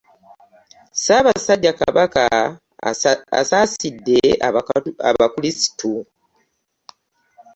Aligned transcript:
Ssaabasajja 0.93 1.71
Kabaka 1.81 2.23
asaasidde 3.39 4.17
abakulisitu 5.11 5.91